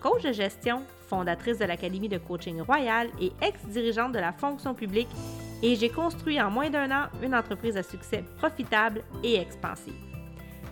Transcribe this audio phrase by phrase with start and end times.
[0.00, 5.08] coach de gestion, fondatrice de l'Académie de coaching royal et ex-dirigeante de la fonction publique,
[5.62, 9.94] et j'ai construit en moins d'un an une entreprise à succès profitable et expansive.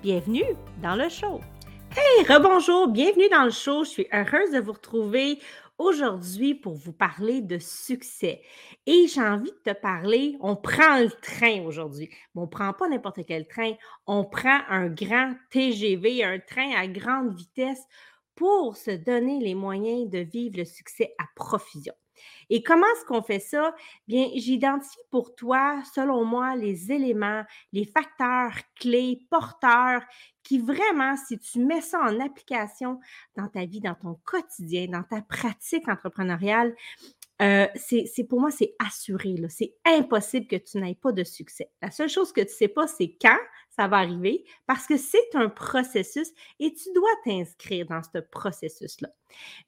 [0.02, 0.44] Bienvenue
[0.82, 1.40] dans le show!
[1.96, 3.82] Hey, rebonjour, bienvenue dans le show.
[3.84, 5.38] Je suis heureuse de vous retrouver
[5.78, 8.42] aujourd'hui pour vous parler de succès.
[8.86, 12.08] Et j'ai envie de te parler, on prend le train aujourd'hui.
[12.34, 13.72] Mais on ne prend pas n'importe quel train,
[14.06, 17.82] on prend un grand TGV, un train à grande vitesse
[18.36, 21.94] pour se donner les moyens de vivre le succès à profusion.
[22.48, 23.74] Et comment est-ce qu'on fait ça?
[24.06, 30.02] Bien, j'identifie pour toi, selon moi, les éléments, les facteurs clés, porteurs,
[30.42, 33.00] qui vraiment, si tu mets ça en application
[33.36, 36.74] dans ta vie, dans ton quotidien, dans ta pratique entrepreneuriale,
[37.42, 39.36] euh, c'est pour moi, c'est assuré.
[39.48, 41.70] C'est impossible que tu n'aies pas de succès.
[41.82, 43.38] La seule chose que tu ne sais pas, c'est quand
[43.76, 46.28] ça va arriver parce que c'est un processus
[46.58, 49.08] et tu dois t'inscrire dans ce processus-là.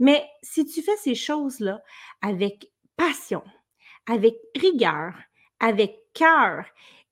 [0.00, 1.83] Mais si tu fais ces choses-là
[2.22, 3.44] avec passion,
[4.06, 5.14] avec rigueur,
[5.60, 6.64] avec cœur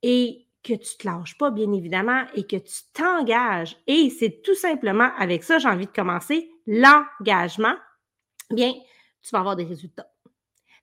[0.02, 4.42] et que tu ne te lâches pas, bien évidemment, et que tu t'engages, et c'est
[4.42, 7.76] tout simplement avec ça, j'ai envie de commencer, l'engagement,
[8.50, 8.72] bien,
[9.22, 10.10] tu vas avoir des résultats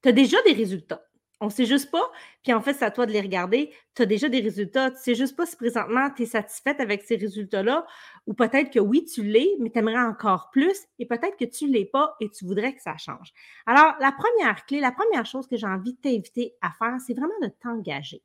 [0.04, 1.04] tu as déjà des résultats.
[1.42, 2.10] On ne sait juste pas,
[2.42, 3.74] puis en fait, c'est à toi de les regarder.
[3.96, 4.92] Tu as déjà des résultats.
[4.92, 7.86] Tu ne sais juste pas si présentement tu es satisfaite avec ces résultats-là,
[8.28, 11.66] ou peut-être que oui, tu l'es, mais tu aimerais encore plus, et peut-être que tu
[11.66, 13.34] ne l'es pas et tu voudrais que ça change.
[13.66, 17.14] Alors, la première clé, la première chose que j'ai envie de t'inviter à faire, c'est
[17.14, 18.22] vraiment de t'engager.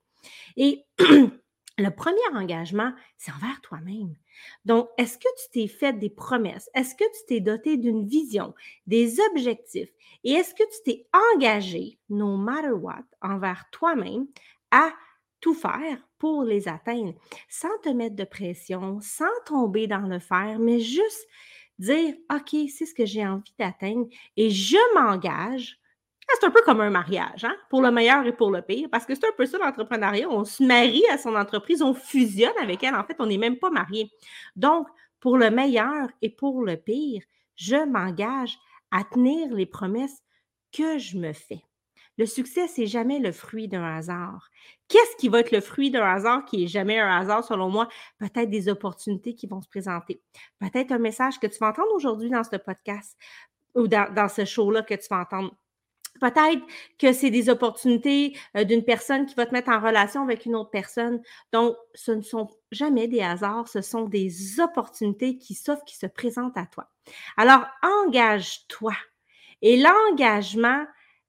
[0.56, 0.84] Et
[1.79, 4.15] le premier engagement, c'est envers toi-même.
[4.65, 6.69] Donc, est-ce que tu t'es fait des promesses?
[6.75, 8.55] Est-ce que tu t'es doté d'une vision,
[8.87, 9.91] des objectifs?
[10.25, 14.27] Et est-ce que tu t'es engagé, no matter what, envers toi-même
[14.71, 14.93] à
[15.41, 17.15] tout faire pour les atteindre,
[17.49, 21.28] sans te mettre de pression, sans tomber dans le fer, mais juste
[21.78, 25.78] dire, OK, c'est ce que j'ai envie d'atteindre et je m'engage
[26.34, 27.56] c'est un peu comme un mariage, hein?
[27.71, 30.28] pour le meilleur et pour le pire, parce que c'est un peu ça l'entrepreneuriat.
[30.28, 32.94] On se marie à son entreprise, on fusionne avec elle.
[32.94, 34.11] En fait, on n'est même pas marié.
[34.56, 34.87] Donc,
[35.21, 37.22] pour le meilleur et pour le pire,
[37.56, 38.59] je m'engage
[38.91, 40.22] à tenir les promesses
[40.72, 41.62] que je me fais.
[42.19, 44.50] Le succès, c'est jamais le fruit d'un hasard.
[44.89, 47.89] Qu'est-ce qui va être le fruit d'un hasard qui est jamais un hasard selon moi?
[48.19, 50.21] Peut-être des opportunités qui vont se présenter.
[50.59, 53.16] Peut-être un message que tu vas entendre aujourd'hui dans ce podcast
[53.75, 55.55] ou dans, dans ce show-là que tu vas entendre
[56.21, 56.63] Peut-être
[56.99, 60.57] que c'est des opportunités euh, d'une personne qui va te mettre en relation avec une
[60.57, 61.21] autre personne.
[61.53, 66.07] Donc, ce ne sont jamais des hasards, ce sont des opportunités qui s'offrent, qui se
[66.07, 66.91] présentent à toi.
[67.37, 68.95] Alors, engage-toi.
[69.63, 70.85] Et l'engagement,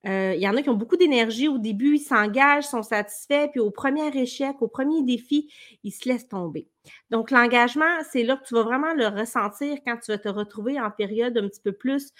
[0.07, 3.49] euh, il y en a qui ont beaucoup d'énergie au début, ils s'engagent, sont satisfaits,
[3.51, 5.51] puis au premier échec, au premier défi,
[5.83, 6.69] ils se laissent tomber.
[7.11, 10.79] Donc, l'engagement, c'est là que tu vas vraiment le ressentir quand tu vas te retrouver
[10.79, 12.13] en période un petit peu plus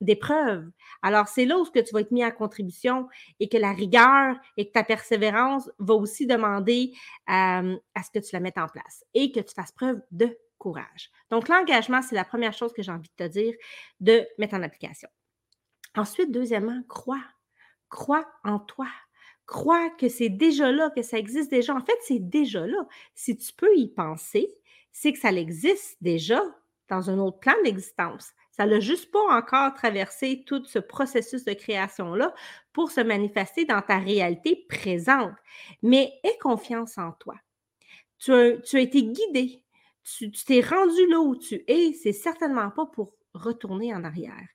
[0.00, 0.68] d'épreuve.
[1.02, 3.08] Alors, c'est là où que tu vas être mis à contribution
[3.38, 6.92] et que la rigueur et que ta persévérance va aussi demander
[7.26, 7.62] à
[8.04, 11.10] ce que tu la mettes en place et que tu fasses preuve de courage.
[11.30, 13.54] Donc, l'engagement, c'est la première chose que j'ai envie de te dire
[14.00, 15.08] de mettre en application.
[15.96, 17.22] Ensuite, deuxièmement, crois.
[17.88, 18.86] Crois en toi.
[19.46, 21.74] Crois que c'est déjà là, que ça existe déjà.
[21.74, 22.86] En fait, c'est déjà là.
[23.14, 24.48] Si tu peux y penser,
[24.92, 26.40] c'est que ça existe déjà
[26.88, 28.30] dans un autre plan d'existence.
[28.52, 32.34] Ça n'a juste pas encore traversé tout ce processus de création-là
[32.72, 35.32] pour se manifester dans ta réalité présente.
[35.82, 37.36] Mais aie confiance en toi.
[38.18, 39.62] Tu as, été guidé.
[40.04, 41.92] Tu t'es rendu là où tu es.
[41.94, 44.46] C'est certainement pas pour retourner en arrière.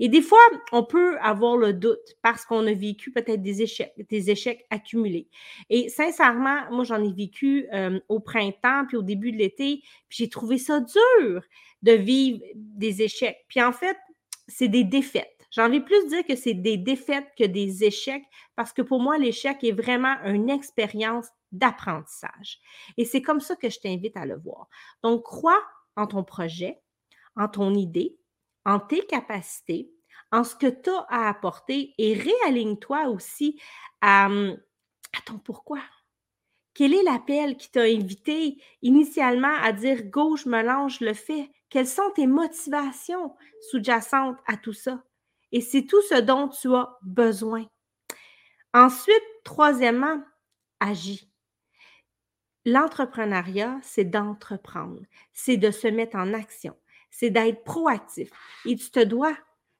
[0.00, 0.38] Et des fois,
[0.72, 5.28] on peut avoir le doute parce qu'on a vécu peut-être des échecs, des échecs accumulés.
[5.70, 7.68] Et sincèrement, moi, j'en ai vécu
[8.08, 11.42] au printemps, puis au début de l'été, puis j'ai trouvé ça dur
[11.82, 13.44] de vivre des échecs.
[13.48, 13.96] Puis en fait,
[14.48, 15.30] c'est des défaites.
[15.50, 18.24] J'ai envie plus de dire que c'est des défaites que des échecs
[18.56, 22.58] parce que pour moi, l'échec est vraiment une expérience d'apprentissage.
[22.96, 24.68] Et c'est comme ça que je t'invite à le voir.
[25.04, 25.62] Donc, crois
[25.94, 26.80] en ton projet,
[27.36, 28.16] en ton idée,
[28.64, 29.90] en tes capacités,
[30.32, 33.60] en ce que tu as à apporter et réaligne-toi aussi
[34.00, 34.58] à, hum,
[35.16, 35.80] à, ton pourquoi.
[36.74, 41.14] Quel est l'appel qui t'a invité initialement à dire go, je me lance, je le
[41.14, 41.50] fais?
[41.68, 43.34] Quelles sont tes motivations
[43.70, 45.02] sous-jacentes à tout ça?
[45.52, 47.66] Et c'est tout ce dont tu as besoin.
[48.72, 50.20] Ensuite, troisièmement,
[50.80, 51.30] agis.
[52.64, 55.00] L'entrepreneuriat, c'est d'entreprendre,
[55.32, 56.76] c'est de se mettre en action,
[57.14, 58.28] c'est d'être proactif.
[58.66, 59.36] Et tu te dois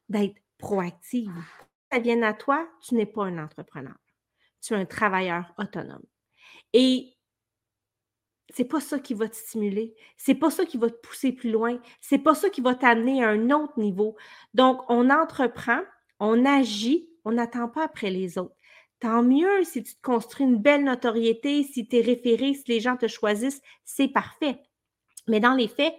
[0.08, 1.32] d'être proactive.
[1.90, 3.96] Ça vient à toi, tu n'es pas un entrepreneur.
[4.62, 6.04] Tu es un travailleur autonome.
[6.72, 7.16] Et
[8.50, 9.96] c'est pas ça qui va te stimuler.
[10.16, 11.81] C'est pas ça qui va te pousser plus loin.
[12.00, 14.16] C'est pas ça qui va t'amener à un autre niveau.
[14.54, 15.80] Donc, on entreprend,
[16.20, 18.54] on agit, on n'attend pas après les autres.
[19.00, 22.80] Tant mieux si tu te construis une belle notoriété, si tu es référé, si les
[22.80, 24.60] gens te choisissent, c'est parfait.
[25.26, 25.94] Mais dans les faits,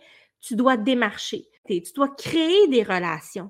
[0.46, 1.48] tu dois démarcher.
[1.68, 3.50] Tu dois créer des relations.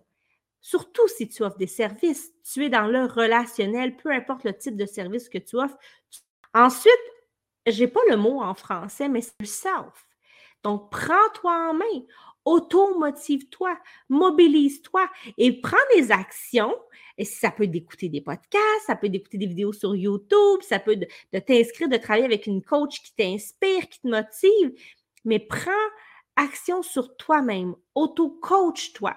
[0.62, 4.77] Surtout si tu offres des services, tu es dans le relationnel, peu importe le type
[4.77, 5.77] de service que tu offres.
[6.53, 6.94] Ensuite,
[7.68, 10.07] je n'ai pas le mot en français, mais c'est le self.
[10.63, 12.06] Donc, prends-toi en main,
[12.45, 13.77] auto-motive-toi,
[14.09, 16.74] mobilise-toi et prends des actions
[17.24, 20.91] ça peut être d'écouter des podcasts, ça peut d'écouter des vidéos sur YouTube, ça peut
[20.91, 24.74] être de, t'inscrire, de travailler avec une coach qui t'inspire, qui te motive,
[25.24, 25.71] mais prends
[26.35, 29.15] action sur toi-même, auto-coach-toi,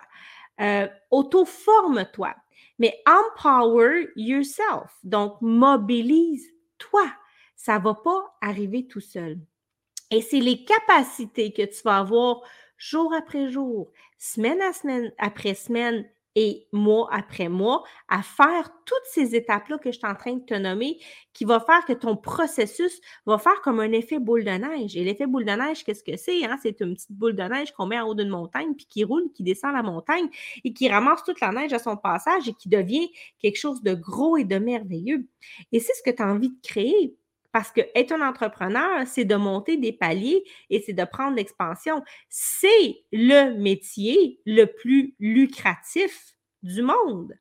[0.60, 2.34] euh, auto-forme-toi,
[2.78, 4.96] mais empower yourself.
[5.04, 7.06] Donc, mobilise-toi.
[7.56, 9.38] Ça ne va pas arriver tout seul.
[10.10, 12.42] Et c'est les capacités que tu vas avoir
[12.76, 14.60] jour après jour, semaine
[15.18, 20.14] après semaine, et mois après mois à faire toutes ces étapes-là que je suis en
[20.14, 20.98] train de te nommer,
[21.32, 24.96] qui va faire que ton processus va faire comme un effet boule de neige.
[24.96, 26.44] Et l'effet boule de neige, qu'est-ce que c'est?
[26.44, 26.56] Hein?
[26.62, 29.30] C'est une petite boule de neige qu'on met en haut d'une montagne, puis qui roule,
[29.34, 30.28] qui descend la montagne
[30.64, 33.10] et qui ramasse toute la neige à son passage et qui devient
[33.40, 35.26] quelque chose de gros et de merveilleux.
[35.72, 37.17] Et c'est ce que tu as envie de créer.
[37.58, 42.04] Parce que être un entrepreneur, c'est de monter des paliers et c'est de prendre l'expansion.
[42.28, 47.34] C'est le métier le plus lucratif du monde.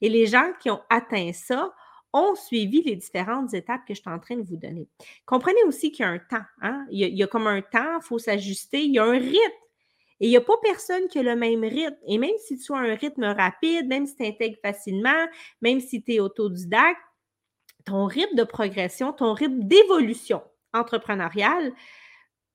[0.00, 1.70] Et les gens qui ont atteint ça
[2.14, 4.88] ont suivi les différentes étapes que je suis en train de vous donner.
[5.26, 6.46] Comprenez aussi qu'il y a un temps.
[6.62, 6.86] Hein?
[6.90, 8.80] Il, y a, il, y a, comme un temps, il faut s'ajuster.
[8.80, 9.36] Il y a un rythme.
[10.20, 11.98] Et il n'y a pas personne qui a le même rythme.
[12.06, 15.26] Et même si tu as un rythme rapide, même si tu intègres facilement,
[15.60, 17.02] même si tu es autodidacte,
[17.88, 20.42] ton rythme de progression, ton rythme d'évolution
[20.72, 21.72] entrepreneuriale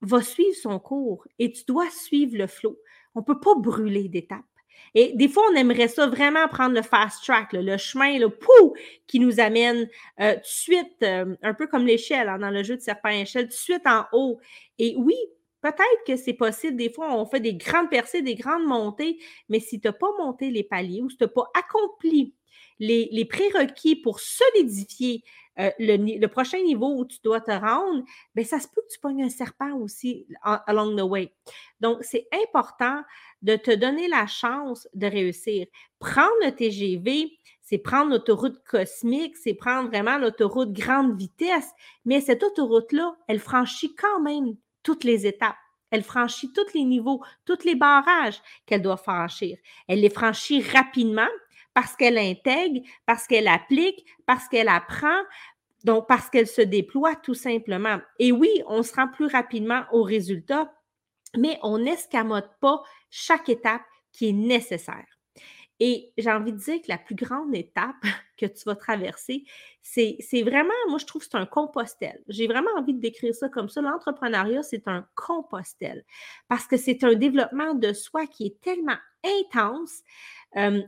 [0.02, 2.78] va suivre son cours et tu dois suivre le flot.
[3.16, 4.42] On ne peut pas brûler d'étapes.
[4.96, 8.76] Et des fois, on aimerait ça vraiment prendre le fast track, le chemin, le pou,
[9.08, 9.88] qui nous amène
[10.20, 13.46] euh, tout de suite, euh, un peu comme l'échelle hein, dans le jeu de serpent-échelle,
[13.46, 14.40] tout de suite en haut.
[14.78, 15.16] Et oui,
[15.64, 16.76] peut-être que c'est possible.
[16.76, 19.18] Des fois, on fait des grandes percées, des grandes montées,
[19.50, 22.36] mais si tu n'as pas monté les paliers ou si tu n'as pas accompli
[22.80, 25.24] les, prérequis pour solidifier
[25.60, 28.04] euh, le, prochain niveau où tu dois te rendre,
[28.36, 31.34] bien, ça se peut que tu pognes un serpent aussi along the way.
[31.80, 33.02] Donc, c'est important
[33.42, 35.68] de te donner la chance de réussir.
[36.00, 37.32] Prendre le TGV,
[37.62, 41.70] c'est prendre l'autoroute cosmique, c'est prendre vraiment l'autoroute grande vitesse,
[42.04, 45.56] mais cette autoroute-là, elle franchit quand même toutes les étapes.
[45.90, 49.58] Elle franchit tous les niveaux, tous les barrages qu'elle doit franchir.
[49.88, 51.28] Elle les franchit rapidement
[51.74, 55.22] parce qu'elle intègre, parce qu'elle applique, parce qu'elle apprend,
[55.84, 58.00] donc parce qu'elle se déploie tout simplement.
[58.20, 60.74] Et oui, on se rend plus rapidement au résultat,
[61.38, 65.06] mais on n'escamote pas chaque étape qui est nécessaire.
[65.80, 68.04] Et j'ai envie de dire que la plus grande étape
[68.38, 69.46] que tu vas traverser,
[69.82, 72.22] c'est vraiment, moi je trouve que c'est un compostel.
[72.28, 73.82] J'ai vraiment envie de décrire ça comme ça.
[73.82, 76.04] L'entrepreneuriat, c'est un compostel
[76.48, 80.04] parce que c'est un développement de soi qui est tellement intense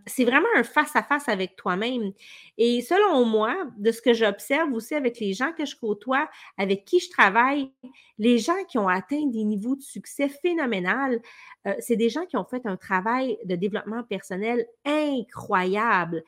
[0.05, 2.11] c'est vraiment un face-à-face avec toi-même.
[2.57, 6.85] Et selon moi, de ce que j'observe aussi avec les gens que je côtoie, avec
[6.85, 7.71] qui je travaille,
[8.17, 11.19] les gens qui ont atteint des niveaux de succès phénoménal,
[11.79, 16.23] c'est des gens qui ont fait un travail de développement personnel incroyable.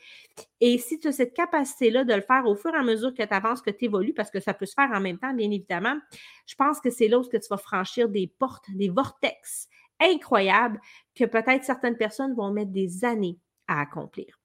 [0.60, 3.34] Et si tu cette capacité-là de le faire au fur et à mesure que tu
[3.34, 5.98] avances, que tu évolues, parce que ça peut se faire en même temps, bien évidemment,
[6.46, 9.68] je pense que c'est là où tu vas franchir des portes, des vortex
[10.00, 10.80] incroyable
[11.16, 14.40] que peut-être certaines personnes vont mettre des années à accomplir.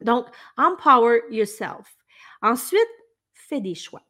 [0.00, 0.26] Donc,
[0.56, 1.96] empower yourself.
[2.42, 2.80] Ensuite,
[3.32, 4.02] fais des choix.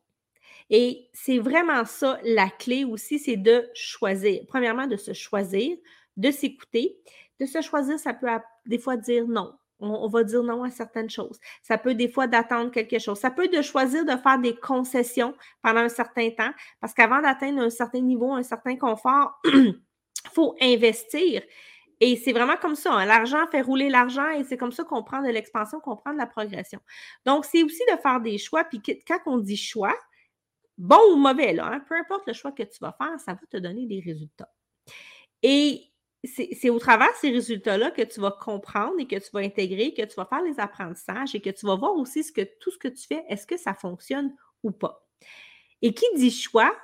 [0.69, 4.43] Et c'est vraiment ça la clé aussi, c'est de choisir.
[4.49, 5.77] Premièrement, de se choisir,
[6.17, 6.99] de s'écouter.
[7.39, 8.29] De se choisir, ça peut
[8.65, 9.53] des fois dire non.
[9.79, 11.39] On, va dire non à certaines choses.
[11.63, 13.19] Ça peut des fois d'attendre quelque chose.
[13.19, 17.61] Ça peut de choisir de faire des concessions pendant un certain temps, parce qu'avant d'atteindre
[17.61, 19.39] un certain niveau, un certain confort,
[20.33, 21.43] faut investir.
[22.01, 22.93] Et c'est vraiment comme ça.
[22.93, 23.07] Hein.
[23.07, 26.19] L'argent fait rouler l'argent et c'est comme ça qu'on prend de l'expansion, qu'on prend de
[26.19, 26.81] la progression.
[27.25, 28.65] Donc, c'est aussi de faire des choix.
[28.65, 29.95] Puis quand on dit choix,
[30.77, 33.57] bon ou mauvais, hein, peu importe le choix que tu vas faire, ça va te
[33.57, 34.53] donner des résultats.
[35.43, 35.91] Et
[36.27, 39.95] c'est au travers de ces résultats-là que tu vas comprendre et que tu vas intégrer,
[39.95, 42.71] que tu vas faire les apprentissages et que tu vas voir aussi ce que tout
[42.71, 45.07] ce que tu fais, est-ce que ça fonctionne ou pas.
[45.83, 46.75] Et qui dit choix,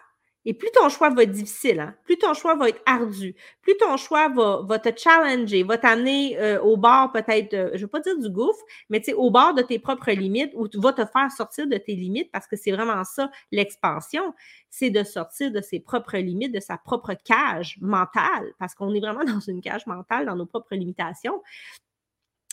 [0.45, 3.77] et plus ton choix va être difficile, hein, plus ton choix va être ardu, plus
[3.77, 8.01] ton choix va, te challenger, va t'amener euh, au bord peut-être, je ne veux pas
[8.01, 11.31] dire du gouffre, mais au bord de tes propres limites ou tu vas te faire
[11.31, 14.35] sortir de tes limites parce que c'est vraiment ça, l'expansion,
[14.69, 19.01] c'est de sortir de ses propres limites, de sa propre cage mentale, parce qu'on est
[19.01, 21.41] vraiment dans une cage mentale, dans nos propres limitations.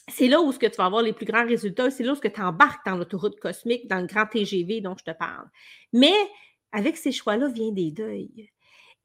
[0.07, 2.15] C'est là où ce que tu vas avoir les plus grands résultats, c'est là où
[2.15, 5.47] ce que tu embarques dans l'autoroute cosmique, dans le grand TGV dont je te parle.
[5.93, 6.15] Mais
[6.71, 8.49] avec ces choix-là vient des deuils.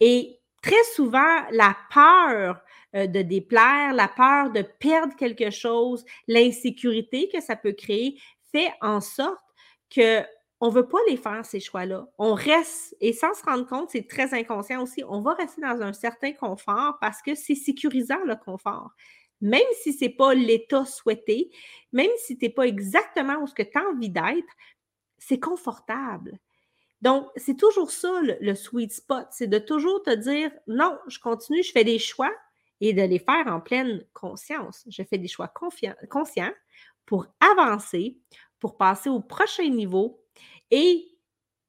[0.01, 2.61] Et très souvent, la peur
[2.95, 8.21] euh, de déplaire, la peur de perdre quelque chose, l'insécurité que ça peut créer
[8.53, 9.43] fait en sorte
[9.91, 10.23] que
[10.61, 12.07] on ne veut pas les faire, ces choix-là.
[12.17, 15.83] On reste, et sans se rendre compte, c'est très inconscient aussi, on va rester dans
[15.83, 18.93] un certain confort parce que c'est sécurisant le confort.
[19.43, 21.51] Même si ce n'est pas l'état souhaité,
[21.93, 24.55] même si tu n'es pas exactement où ce que tu as envie d'être,
[25.19, 26.39] c'est confortable.
[27.03, 31.63] Donc, c'est toujours ça le, sweet spot, c'est de toujours te dire non, je continue,
[31.63, 32.33] je fais des choix
[32.81, 34.85] et de les faire en pleine conscience.
[34.89, 36.53] Je fais des choix conscients
[37.07, 38.19] pour avancer,
[38.59, 40.25] pour passer au prochain niveau
[40.71, 41.15] et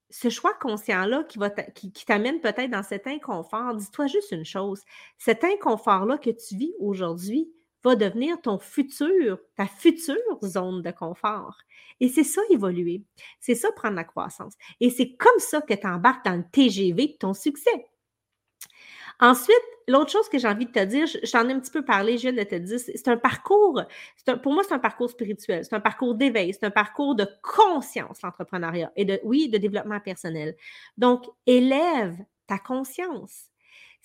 [0.09, 4.81] ce choix conscient-là qui, t'amène peut-être dans cet inconfort, dis-toi juste une chose,
[5.17, 7.51] cet inconfort-là que tu vis aujourd'hui,
[7.85, 11.57] va devenir ton futur, ta future zone de confort.
[11.99, 13.03] Et c'est ça évoluer.
[13.39, 14.53] C'est ça prendre la croissance.
[14.79, 17.85] Et c'est comme ça que tu embarques dans le TGV de ton succès.
[19.19, 19.55] Ensuite,
[19.87, 22.23] l'autre chose que j'ai envie de te dire, j'en ai un petit peu parlé, je
[22.29, 23.81] viens de te dire, c'est un parcours,
[24.43, 28.21] pour moi, c'est un parcours spirituel, c'est un parcours d'éveil, c'est un parcours de conscience,
[28.21, 30.55] l'entrepreneuriat, et oui, de développement personnel.
[30.97, 33.49] Donc, élève ta conscience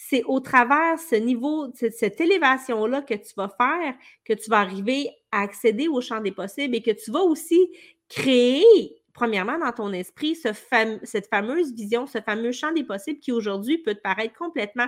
[0.02, 5.10] c'est au travers ce niveau, cette élévation-là que tu vas faire, que tu vas arriver
[5.30, 7.70] à accéder au champ des possibles et que tu vas aussi
[8.08, 8.64] créer,
[9.12, 13.94] premièrement, dans ton esprit, cette fameuse vision, ce fameux champ des possibles qui aujourd'hui peut
[13.94, 14.86] te paraître complètement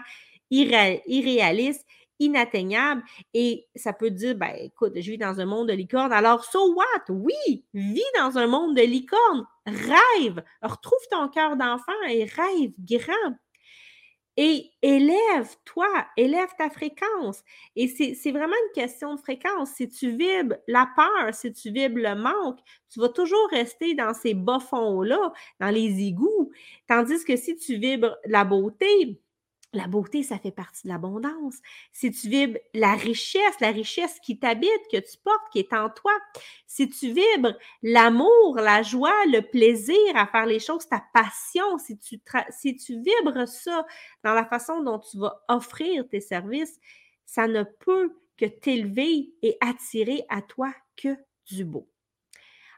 [0.51, 1.87] irréaliste,
[2.19, 3.03] inatteignable
[3.35, 6.13] et ça peut te dire, ben écoute, je vis dans un monde de licorne.
[6.13, 7.05] Alors, so what?
[7.11, 9.47] Oui, vis dans un monde de licorne.
[9.67, 10.43] Rêve.
[10.63, 13.37] Retrouve ton cœur d'enfant et rêve grand.
[14.39, 15.87] Et élève-toi,
[16.17, 17.43] élève ta fréquence.
[17.77, 19.73] Et c'est vraiment une question de fréquence.
[19.73, 22.59] Si tu vibres la peur, si tu vibres le manque,
[22.91, 26.51] tu vas toujours rester dans ces bas-fonds-là, dans les égouts.
[26.89, 29.21] Tandis que si tu vibres la beauté,
[29.73, 31.57] la beauté, ça fait partie de l'abondance.
[31.93, 35.89] Si tu vibres la richesse, la richesse qui t'habite, que tu portes, qui est en
[35.89, 36.13] toi,
[36.67, 41.99] si tu vibres l'amour, la joie, le plaisir à faire les choses, ta passion, si
[41.99, 42.21] tu,
[43.01, 43.87] vibres ça
[44.23, 46.79] dans la façon dont tu vas offrir tes services,
[47.25, 51.89] ça ne peut que t'élever et attirer à toi que du beau.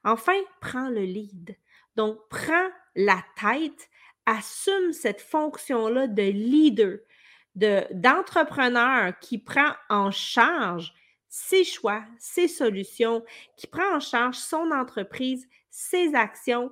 [0.04, 1.56] Enfin, prends le lead.
[1.96, 3.88] Donc, prends la tête
[4.26, 6.98] assume cette fonction-là de leader,
[7.54, 10.92] d'entrepreneur qui prend en charge
[11.28, 13.24] ses choix, ses solutions,
[13.56, 16.70] qui prend en charge son entreprise, ses actions,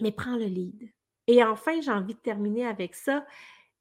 [0.00, 0.90] mais prends le lead.
[1.26, 3.24] Et enfin, j'ai envie de terminer avec ça,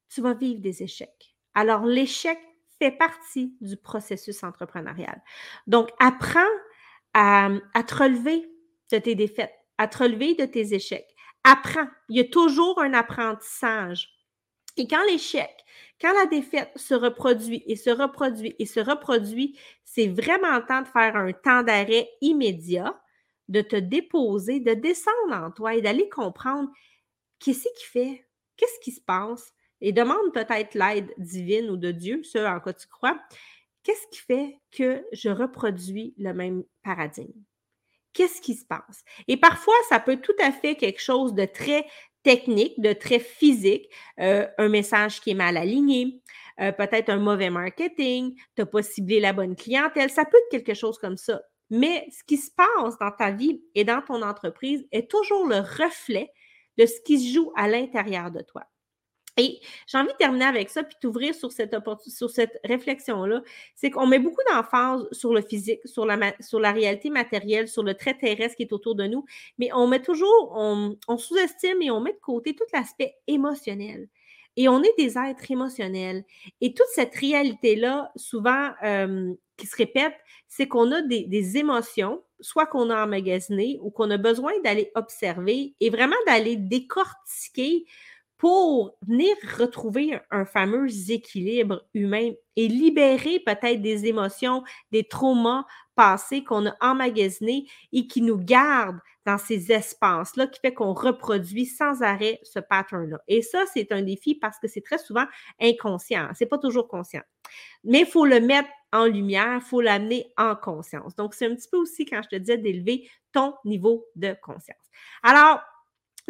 [0.09, 1.35] tu vas vivre des échecs.
[1.55, 2.37] Alors, l'échec
[2.79, 5.21] fait partie du processus entrepreneurial.
[5.67, 6.39] Donc, apprends
[7.13, 8.47] à, à te relever
[8.91, 11.87] de tes défaites, à te relever de tes échecs apprends.
[12.09, 14.09] Il y a toujours un apprentissage.
[14.77, 15.51] Et quand l'échec,
[15.99, 20.87] quand la défaite se reproduit et se reproduit et se reproduit, c'est vraiment temps de
[20.87, 22.99] faire un temps d'arrêt immédiat,
[23.49, 26.69] de te déposer, de descendre en toi et d'aller comprendre
[27.39, 32.23] qu'est-ce qui fait, qu'est-ce qui se passe, et demande peut-être l'aide divine ou de Dieu,
[32.23, 33.19] ce en quoi tu crois.
[33.83, 37.43] Qu'est-ce qui fait que je reproduis le même paradigme?
[38.13, 39.03] Qu'est-ce qui se passe?
[39.27, 41.85] Et parfois, ça peut tout à fait quelque chose de très
[42.23, 43.89] technique, de très physique,
[44.19, 46.21] euh, un message qui est mal aligné,
[46.59, 50.51] euh, peut-être un mauvais marketing, tu n'as pas ciblé la bonne clientèle, ça peut être
[50.51, 51.41] quelque chose comme ça.
[51.69, 55.59] Mais ce qui se passe dans ta vie et dans ton entreprise est toujours le
[55.59, 56.31] reflet
[56.77, 58.63] de ce qui se joue à l'intérieur de toi.
[59.41, 61.73] Et j'ai envie de terminer avec ça, puis t'ouvrir sur cette,
[62.63, 63.41] réflexion-là.
[63.73, 67.81] C'est qu'on met beaucoup d'emphase sur le physique, sur la, sur la réalité matérielle, sur
[67.81, 69.25] le trait terrestre qui est autour de nous,
[69.57, 74.09] mais on met toujours, on, sous-estime et on met de côté tout l'aspect émotionnel.
[74.57, 76.23] Et on est des êtres émotionnels.
[76.59, 80.13] Et toute cette réalité-là, souvent, euh, qui se répète,
[80.47, 84.91] c'est qu'on a des, des émotions, soit qu'on a emmagasinées ou qu'on a besoin d'aller
[84.93, 87.85] observer et vraiment d'aller décortiquer
[88.41, 96.43] pour venir retrouver un, fameux équilibre humain et libérer peut-être des émotions, des traumas passés
[96.43, 102.01] qu'on a emmagasinés et qui nous gardent dans ces espaces-là, qui fait qu'on reproduit sans
[102.01, 103.19] arrêt ce pattern-là.
[103.27, 105.25] Et ça, c'est un défi parce que c'est très souvent
[105.61, 106.27] inconscient.
[106.33, 107.21] C'est pas toujours conscient.
[107.83, 111.15] Mais il faut le mettre en lumière, il faut l'amener en conscience.
[111.15, 114.89] Donc, c'est un petit peu aussi quand je te disais d'élever ton niveau de conscience.
[115.21, 115.61] Alors,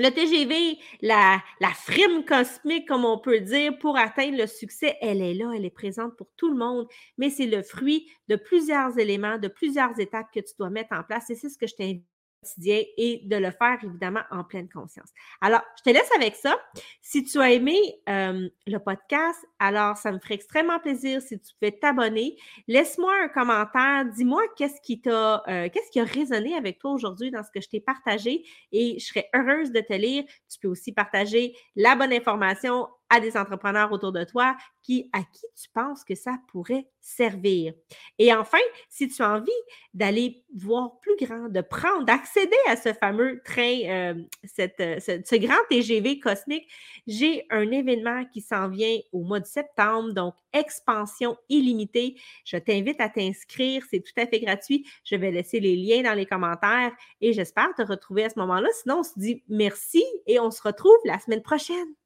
[0.01, 1.41] le TGV, la,
[1.73, 5.69] frime cosmique, comme on peut dire, pour atteindre le succès, elle est là, elle est
[5.69, 10.27] présente pour tout le monde, mais c'est le fruit de plusieurs éléments, de plusieurs étapes
[10.33, 11.29] que tu dois mettre en place.
[11.29, 12.10] Et c'est ce que je t'invite
[12.41, 15.09] quotidien et de le faire évidemment en pleine conscience.
[15.41, 16.57] Alors, je te laisse avec ça.
[17.01, 17.77] Si tu as aimé
[18.09, 22.37] euh, le podcast, alors ça me ferait extrêmement plaisir si tu pouvais t'abonner.
[22.67, 27.31] Laisse-moi un commentaire, dis-moi qu'est-ce qui t'a, euh, qu'est-ce qui a résonné avec toi aujourd'hui
[27.31, 30.23] dans ce que je t'ai partagé et je serais heureuse de te lire.
[30.49, 35.19] Tu peux aussi partager la bonne information à des entrepreneurs autour de toi qui, à
[35.19, 37.73] qui tu penses que ça pourrait servir.
[38.17, 38.57] Et enfin,
[38.89, 39.51] si tu as envie
[39.93, 44.13] d'aller voir plus grand, de prendre, d'accéder à ce fameux train, euh,
[44.59, 46.67] euh, ce, grand TGV cosmique,
[47.05, 52.15] j'ai un événement qui s'en vient au mois de septembre, donc expansion illimitée.
[52.45, 54.87] Je t'invite à t'inscrire, c'est tout à fait gratuit.
[55.03, 58.69] Je vais laisser les liens dans les commentaires et j'espère te retrouver à ce moment-là.
[58.81, 62.00] Sinon, on se dit merci et on se retrouve la semaine prochaine.